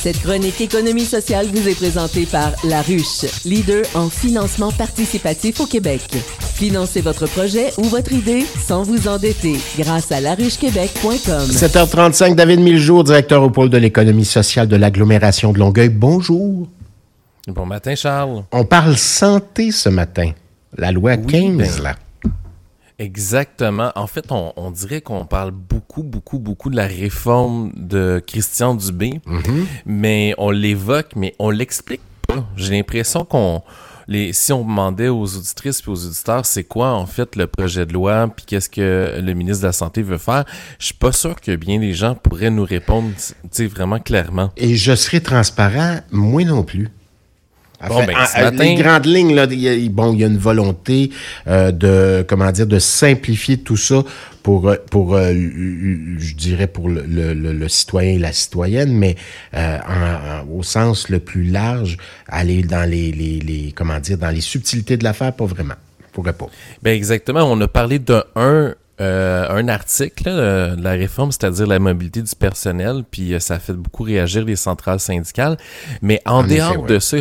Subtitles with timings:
[0.00, 5.66] Cette chronique économie sociale vous est présentée par La Ruche, leader en financement participatif au
[5.66, 6.02] Québec.
[6.54, 11.50] Financez votre projet ou votre idée sans vous endetter grâce à laruchequebec.com.
[11.50, 15.88] 7h35, David Miljour, directeur au pôle de l'économie sociale de l'agglomération de Longueuil.
[15.88, 16.68] Bonjour.
[17.48, 18.44] Bon matin, Charles.
[18.52, 20.30] On parle santé ce matin.
[20.76, 21.96] La loi 15, ben, là.
[22.98, 23.92] Exactement.
[23.94, 29.20] En fait, on, dirait qu'on parle beaucoup, beaucoup, beaucoup de la réforme de Christian Dubé,
[29.26, 29.66] Mhm.
[29.86, 32.44] mais on l'évoque, mais on l'explique pas.
[32.56, 33.62] J'ai l'impression qu'on
[34.08, 37.84] les, si on demandait aux auditrices et aux auditeurs c'est quoi en fait le projet
[37.84, 40.44] de loi puis qu'est-ce que le ministre de la Santé veut faire,
[40.78, 44.50] je suis pas sûr que bien des gens pourraient nous répondre tu sais, vraiment clairement.
[44.56, 46.88] Et je serai transparent, moi non plus.
[47.86, 50.24] Bon, ben, en- ce matin- Les grandes lignes, là, il y a, bon, il y
[50.24, 51.10] a une volonté
[51.46, 54.02] euh, de, comment dire, de simplifier tout ça
[54.42, 59.14] pour, euh, pour euh, je dirais, pour le, le- le- citoyen et la citoyenne, mais
[59.54, 64.18] euh, en- en- au sens le plus large, aller dans les, les, les, comment dire,
[64.18, 65.74] dans les subtilités de l'affaire, pas vraiment.
[66.12, 66.46] Pourrait pas?
[66.82, 71.30] Ben exactement, on a parlé d'un un, euh, un article là, euh, de la réforme,
[71.30, 75.56] c'est-à-dire la mobilité du personnel, puis ça a fait beaucoup réagir les centrales syndicales.
[76.02, 76.88] Mais en, En effet, dehors ouais.
[76.88, 77.18] de ça,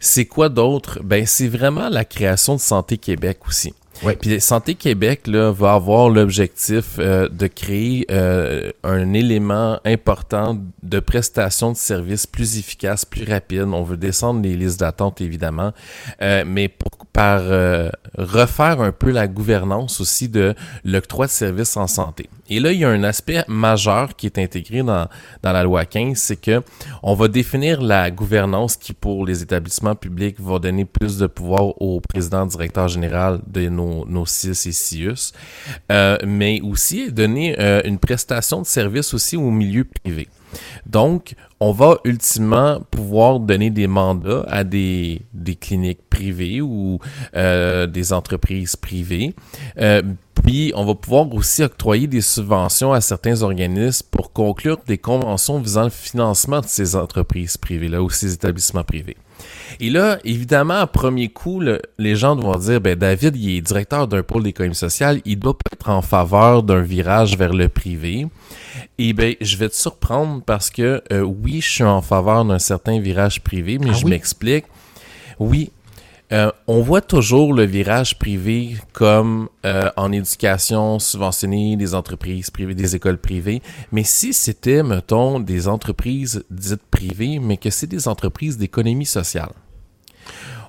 [0.00, 1.00] c'est quoi d'autre?
[1.02, 3.74] Ben c'est vraiment la création de Santé Québec aussi.
[4.02, 4.16] Ouais.
[4.16, 11.00] Puis Santé Québec là, va avoir l'objectif euh, de créer euh, un élément important de
[11.00, 13.62] prestation de services plus efficace, plus rapide.
[13.72, 15.72] On veut descendre les listes d'attente évidemment,
[16.20, 21.74] euh, mais pour, par euh, refaire un peu la gouvernance aussi de l'octroi de services
[21.78, 22.28] en santé.
[22.50, 25.08] Et là, il y a un aspect majeur qui est intégré dans,
[25.42, 26.62] dans la loi 15, c'est que
[27.02, 31.80] on va définir la gouvernance qui, pour les établissements publics, va donner plus de pouvoir
[31.80, 35.32] au président directeur général de nos, nos CIS et CIUS,
[35.90, 40.28] euh, mais aussi donner euh, une prestation de service aussi au milieu privé.
[40.86, 45.22] Donc, on va ultimement pouvoir donner des mandats à des,
[45.60, 46.98] cliniques privées ou
[47.34, 49.34] euh, des entreprises privées.
[49.78, 50.02] Euh,
[50.42, 55.58] puis, on va pouvoir aussi octroyer des subventions à certains organismes pour conclure des conventions
[55.58, 59.16] visant le financement de ces entreprises privées-là ou ces établissements privés.
[59.80, 63.60] Et là, évidemment, à premier coup, le- les gens vont dire, ben David, il est
[63.60, 67.68] directeur d'un pôle d'économie sociale, il doit pas être en faveur d'un virage vers le
[67.68, 68.26] privé.
[68.98, 72.58] Et ben, je vais te surprendre parce que euh, oui, je suis en faveur d'un
[72.58, 74.10] certain virage privé, mais Ah je oui?
[74.10, 74.64] m'explique.
[75.38, 75.70] Oui,
[76.32, 82.74] euh, on voit toujours le virage privé comme euh, en éducation subventionner des entreprises privées,
[82.74, 83.62] des écoles privées.
[83.92, 89.50] Mais si c'était, mettons, des entreprises dites privées, mais que c'est des entreprises d'économie sociale,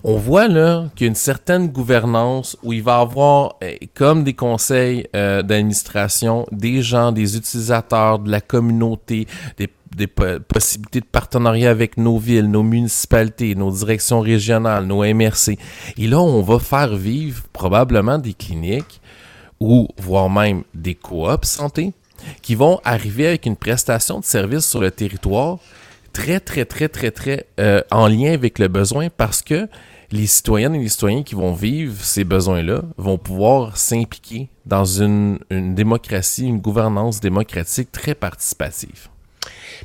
[0.03, 4.24] on voit là qu'il y a une certaine gouvernance où il va avoir, euh, comme
[4.24, 11.00] des conseils euh, d'administration, des gens, des utilisateurs, de la communauté, des, des po- possibilités
[11.02, 15.57] de partenariat avec nos villes, nos municipalités, nos directions régionales, nos MRC.
[15.97, 19.02] Et là, on va faire vivre probablement des cliniques
[19.59, 21.94] ou voire même des coops santé
[22.41, 25.57] qui vont arriver avec une prestation de service sur le territoire
[26.18, 29.68] très, très, très, très, très euh, en lien avec le besoin parce que
[30.12, 35.38] les citoyennes et les citoyens qui vont vivre ces besoins-là vont pouvoir s'impliquer dans une,
[35.52, 39.10] une démocratie, une gouvernance démocratique très participative.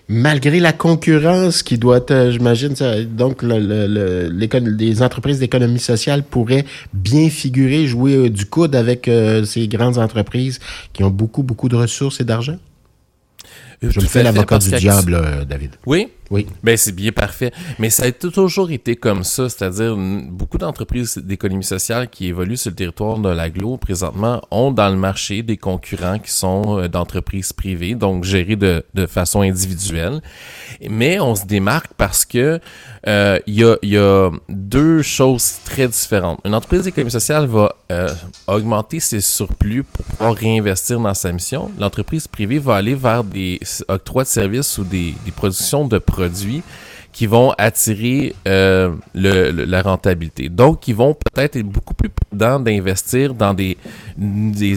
[0.08, 2.74] Malgré la concurrence qui doit euh, j'imagine,
[3.22, 6.64] donc le- le- les entreprises d'économie sociale pourraient
[6.94, 10.60] bien figurer, jouer euh, du coude avec euh, ces grandes entreprises
[10.94, 12.56] qui ont beaucoup, beaucoup de ressources et d'argent?
[13.82, 15.72] Je me fais l'avocat du diable, David.
[15.86, 16.46] Oui, Oui.
[16.62, 17.52] Ben, c'est bien parfait.
[17.78, 19.94] Mais ça a toujours été comme ça, c'est-à-dire
[20.30, 24.96] beaucoup d'entreprises d'économie sociale qui évoluent sur le territoire de l'aglo présentement ont dans le
[24.96, 30.22] marché des concurrents qui sont euh, d'entreprises privées, donc gérées de, de façon individuelle.
[30.88, 32.58] Mais on se démarque parce que
[33.06, 36.40] euh, il y, a, y a deux choses très différentes.
[36.46, 38.08] Une entreprise d'économie sociale va euh,
[38.46, 41.70] augmenter ses surplus pour pouvoir réinvestir dans sa mission.
[41.78, 46.21] L'entreprise privée va aller vers des octrois de services ou des, des productions de produits
[47.12, 50.48] qui vont attirer euh, la rentabilité.
[50.48, 53.76] Donc, ils vont peut-être être beaucoup plus prudents d'investir dans des,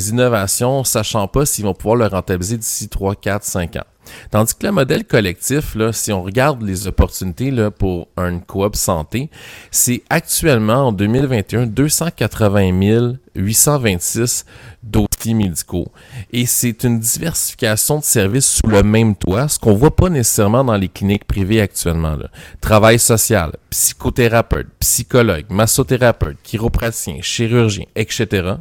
[0.09, 3.85] innovations, sachant pas s'ils vont pouvoir le rentabiliser d'ici 3, 4, 5 ans.
[4.29, 9.29] Tandis que le modèle collectif, si on regarde les opportunités pour une coop santé,
[9.71, 14.45] c'est actuellement en 2021 280 826
[14.83, 15.91] dossiers médicaux.
[16.31, 20.63] Et c'est une diversification de services sous le même toit, ce qu'on voit pas nécessairement
[20.63, 22.17] dans les cliniques privées actuellement.
[22.61, 28.53] Travail social, psychothérapeute, psychologue, massothérapeute, chiropraticien, chirurgien, etc.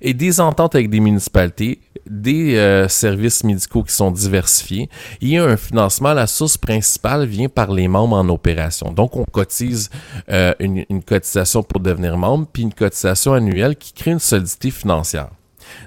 [0.00, 4.88] Et des ententes avec des municipalités, des euh, services médicaux qui sont diversifiés.
[5.20, 8.92] Il y a un financement, la source principale vient par les membres en opération.
[8.92, 9.90] Donc, on cotise
[10.30, 14.70] euh, une, une cotisation pour devenir membre, puis une cotisation annuelle qui crée une solidité
[14.70, 15.30] financière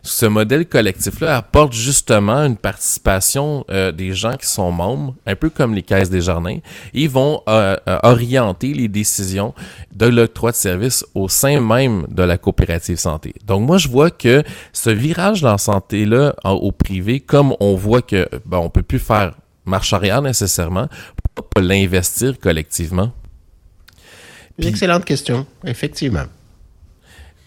[0.01, 5.49] ce modèle collectif-là apporte justement une participation euh, des gens qui sont membres, un peu
[5.49, 6.59] comme les caisses des jardins.
[6.93, 9.53] Ils vont euh, euh, orienter les décisions
[9.93, 13.33] de l'octroi de services au sein même de la coopérative santé.
[13.45, 18.01] Donc moi, je vois que ce virage dans la santé-là au privé, comme on voit
[18.01, 19.33] que ben, on peut plus faire
[19.65, 20.87] marche arrière nécessairement,
[21.35, 23.11] pour pas l'investir collectivement?
[24.57, 26.25] Une excellente question, effectivement.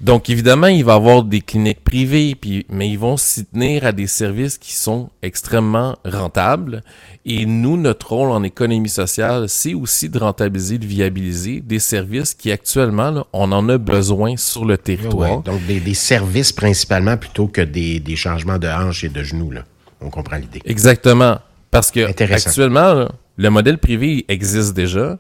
[0.00, 3.86] Donc, évidemment, il va y avoir des cliniques privées, puis, mais ils vont s'y tenir
[3.86, 6.82] à des services qui sont extrêmement rentables.
[7.24, 12.34] Et nous, notre rôle en économie sociale, c'est aussi de rentabiliser, de viabiliser des services
[12.34, 15.40] qui, actuellement, on en a besoin sur le territoire.
[15.40, 19.50] donc, des, services principalement plutôt que des, des, changements de hanches et de genoux.
[19.50, 19.62] Là.
[20.02, 20.60] On comprend l'idée.
[20.66, 21.38] Exactement.
[21.70, 22.00] Parce que
[22.32, 25.18] actuellement, le modèle privé existe déjà,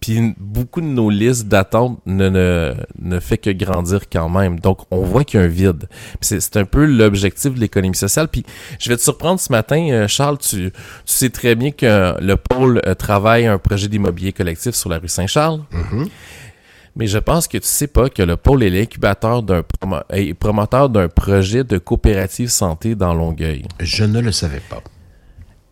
[0.00, 4.58] puis beaucoup de nos listes d'attente ne, ne, ne, fait que grandir quand même.
[4.60, 5.88] Donc, on voit qu'il y a un vide.
[6.20, 8.28] C'est un peu l'objectif de l'économie sociale.
[8.28, 8.44] Puis,
[8.78, 10.72] je vais te surprendre ce matin, euh, Charles, tu, tu
[11.04, 15.08] sais très bien que le pôle euh, travaille un projet d'immobilier collectif sur la rue
[15.08, 15.60] Saint-Charles.
[15.72, 16.08] Mm-hmm.
[16.96, 19.62] Mais je pense que tu sais pas que le pôle est l'incubateur d'un
[20.40, 23.64] promoteur d'un projet de coopérative santé dans Longueuil.
[23.78, 24.82] Je ne le savais pas.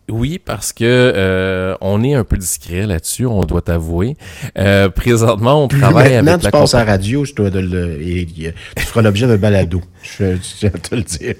[0.09, 4.15] Oui, parce que euh, on est un peu discret là-dessus, on doit t'avouer.
[4.57, 8.01] Euh, présentement, on travaille Maintenant, avec tu passes à la radio, je dois de le,
[8.01, 9.81] et, tu feras l'objet d'un balado.
[10.01, 11.35] Je, je vais te le dire.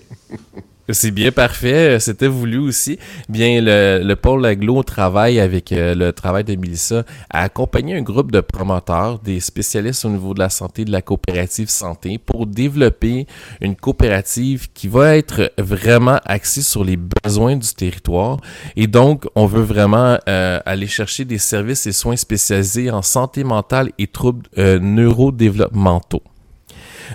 [0.90, 2.98] C'est bien parfait, c'était voulu aussi.
[3.28, 8.02] Bien, le, le pôle Aglo travaille avec euh, le travail de Melissa à accompagner un
[8.02, 12.48] groupe de promoteurs, des spécialistes au niveau de la santé, de la coopérative santé, pour
[12.48, 13.28] développer
[13.60, 18.38] une coopérative qui va être vraiment axée sur les besoins du territoire.
[18.78, 23.44] Et donc, on veut vraiment euh, aller chercher des services et soins spécialisés en santé
[23.44, 26.24] mentale et troubles euh, neurodéveloppementaux.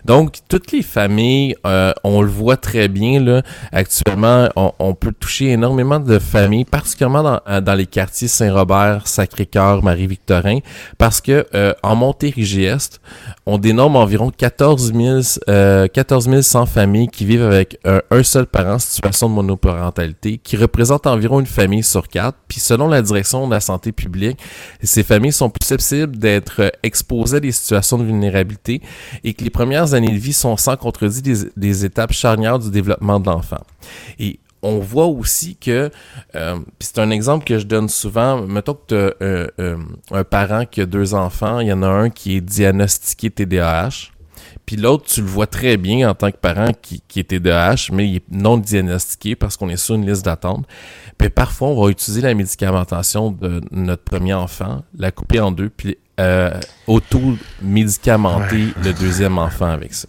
[0.05, 3.43] Donc, toutes les familles, euh, on le voit très bien là,
[3.73, 9.83] actuellement, on, peut toucher énormément de familles, particulièrement dans, euh, dans les quartiers Saint-Robert, Sacré-Cœur,
[9.83, 10.59] Marie-Victorin,
[10.99, 13.01] parce que euh, en Montérégie-Est,
[13.47, 18.75] on dénomme environ 14 000, euh, 14 100 familles qui vivent avec un, seul parent
[18.75, 22.39] en situation de monoparentalité, qui représente environ une famille sur quatre.
[22.47, 24.39] Puis selon la direction de la santé publique,
[24.83, 28.81] ces familles sont plus susceptibles d'être exposées à des situations de vulnérabilité
[29.25, 31.23] et que les premières années de vie sont sans contredit
[31.57, 33.63] des, étapes charnières du développement de l'enfant.
[34.19, 35.91] Et on voit aussi que,
[36.35, 39.77] euh, c'est un exemple que je donne souvent, mettons que tu as euh, euh,
[40.13, 44.13] un parent qui a deux enfants, il y en a un qui est diagnostiqué TDAH,
[44.65, 47.93] puis l'autre, tu le vois très bien en tant que parent qui, qui est TDAH,
[47.93, 50.67] mais il est non diagnostiqué parce qu'on est sur une liste d'attente.
[51.19, 55.69] Puis parfois, on va utiliser la médicamentation de notre premier enfant, la couper en deux,
[55.69, 55.99] puis
[56.87, 60.09] auto-médicamenter le deuxième enfant avec ça.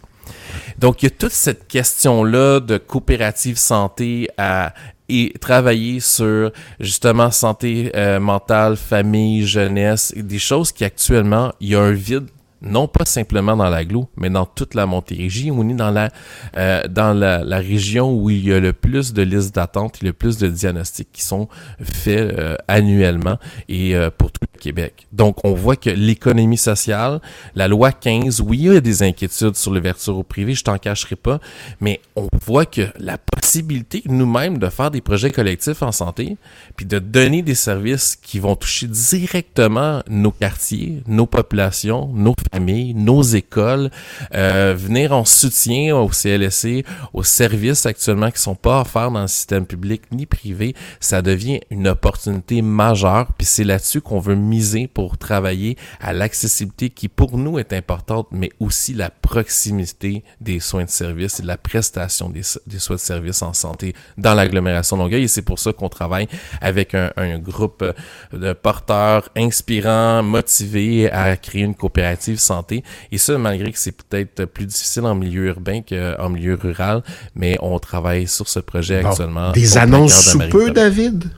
[0.77, 4.74] Donc, il y a toute cette question-là de coopérative santé à
[5.10, 11.75] et travailler sur justement santé euh, mentale, famille, jeunesse, des choses qui actuellement, il y
[11.75, 12.27] a un vide
[12.63, 15.51] non pas simplement dans l'agglo, mais dans toute la Montérégie.
[15.51, 16.10] On est dans la
[16.57, 20.06] euh, dans la, la, région où il y a le plus de listes d'attente et
[20.06, 21.48] le plus de diagnostics qui sont
[21.81, 23.38] faits euh, annuellement
[23.69, 25.07] et euh, pour tout le Québec.
[25.12, 27.20] Donc, on voit que l'économie sociale,
[27.55, 30.77] la loi 15, oui, il y a des inquiétudes sur l'ouverture au privé, je t'en
[30.77, 31.39] cacherai pas,
[31.82, 36.38] mais on voit que la possibilité nous-mêmes de faire des projets collectifs en santé,
[36.75, 43.22] puis de donner des services qui vont toucher directement nos quartiers, nos populations, nos nos
[43.22, 43.89] écoles,
[44.33, 49.27] euh, venir en soutien au CLSC, aux services actuellement qui sont pas offerts dans le
[49.27, 53.27] système public ni privé, ça devient une opportunité majeure.
[53.38, 58.27] Puis c'est là-dessus qu'on veut miser pour travailler à l'accessibilité qui pour nous est importante,
[58.31, 63.01] mais aussi la proximité des soins de service et de la prestation des, soins de
[63.01, 65.24] service en santé dans l'agglomération Longueuil.
[65.24, 66.27] Et c'est pour ça qu'on travaille
[66.62, 67.83] avec un, un groupe
[68.31, 72.84] de porteurs inspirants, motivés à créer une coopérative santé.
[73.12, 77.04] Et ça, malgré que c'est peut-être plus difficile en milieu urbain qu'en milieu rural,
[77.36, 79.52] mais on travaille sur ce projet actuellement.
[79.52, 81.32] Des annonces sous peu, David?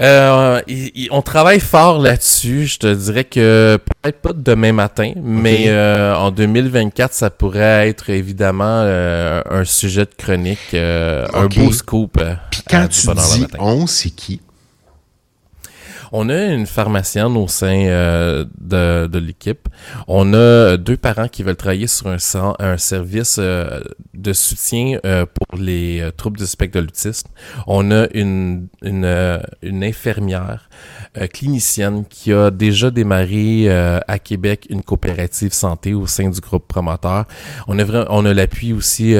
[0.00, 0.60] Euh,
[1.10, 2.66] on travaille fort là-dessus.
[2.66, 8.08] Je te dirais que peut-être pas demain matin, mais euh, en 2024, ça pourrait être
[8.08, 12.18] évidemment euh, un sujet de chronique, un beau scoop.
[12.50, 14.40] Puis quand tu dis on, c'est qui?
[16.12, 19.68] On a une pharmacienne au sein euh, de, l'équipe.
[20.08, 23.80] On a deux parents qui veulent travailler sur un, service euh,
[24.14, 27.28] de soutien euh, pour les troubles du spectre de l'autisme.
[27.66, 28.68] On a une
[29.62, 30.68] infirmière
[31.32, 37.24] clinicienne qui a déjà démarré à Québec une coopérative santé au sein du groupe promoteur.
[37.68, 39.14] On a, on a l'appui aussi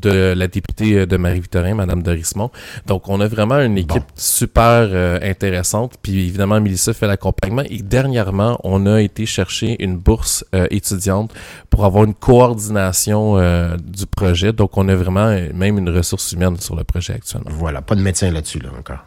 [0.00, 2.50] de la députée euh, de Marie-Victorin, Madame Dorismont.
[2.86, 5.94] Donc, on a vraiment une équipe super euh, intéressante.
[6.02, 7.62] Puis, évidemment, Mélissa fait l'accompagnement.
[7.68, 11.32] Et dernièrement, on a été chercher une bourse euh, étudiante
[11.70, 13.14] pour avoir une coordination
[13.78, 14.52] du projet.
[14.52, 17.50] Donc, on a vraiment même une ressource humaine sur le projet actuellement.
[17.50, 19.04] Voilà, pas de médecin là-dessus, là, encore.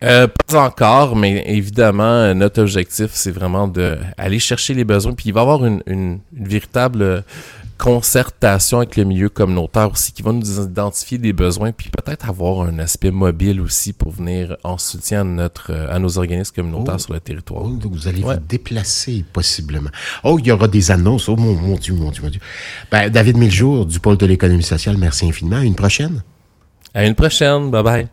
[0.00, 5.12] pas encore, mais évidemment, notre objectif, c'est vraiment de aller chercher les besoins.
[5.12, 7.24] Puis il va y avoir une, une véritable
[7.80, 12.66] concertation avec le milieu communautaire aussi, qui va nous identifier des besoins, puis peut-être avoir
[12.66, 17.02] un aspect mobile aussi pour venir en soutien à, notre, à nos organismes communautaires oh.
[17.02, 17.62] sur le territoire.
[17.64, 19.90] Oh, vous allez vous déplacer possiblement.
[20.22, 21.28] Oh, il y aura des annonces.
[21.28, 22.40] Oh mon, mon Dieu, mon Dieu, mon Dieu.
[22.90, 25.56] Ben, David Miljour du pôle de l'économie sociale, merci infiniment.
[25.56, 26.22] À une prochaine.
[26.92, 27.70] À une prochaine.
[27.70, 28.08] Bye bye.